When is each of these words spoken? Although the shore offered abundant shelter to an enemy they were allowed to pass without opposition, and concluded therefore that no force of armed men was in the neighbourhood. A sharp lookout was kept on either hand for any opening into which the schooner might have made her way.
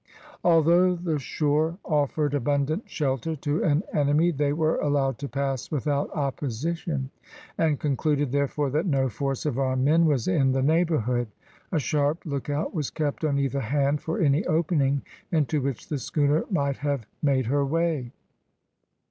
Although 0.43 0.95
the 0.95 1.19
shore 1.19 1.77
offered 1.85 2.33
abundant 2.33 2.89
shelter 2.89 3.35
to 3.35 3.63
an 3.63 3.83
enemy 3.93 4.31
they 4.31 4.51
were 4.51 4.77
allowed 4.77 5.19
to 5.19 5.27
pass 5.29 5.69
without 5.69 6.09
opposition, 6.15 7.11
and 7.55 7.79
concluded 7.79 8.31
therefore 8.31 8.71
that 8.71 8.87
no 8.87 9.09
force 9.09 9.45
of 9.45 9.59
armed 9.59 9.85
men 9.85 10.05
was 10.07 10.27
in 10.27 10.53
the 10.53 10.63
neighbourhood. 10.63 11.27
A 11.71 11.77
sharp 11.77 12.25
lookout 12.25 12.73
was 12.73 12.89
kept 12.89 13.23
on 13.23 13.37
either 13.37 13.59
hand 13.61 14.01
for 14.01 14.17
any 14.19 14.43
opening 14.47 15.03
into 15.31 15.61
which 15.61 15.87
the 15.87 15.99
schooner 15.99 16.45
might 16.49 16.77
have 16.77 17.05
made 17.21 17.45
her 17.45 17.63
way. 17.63 18.11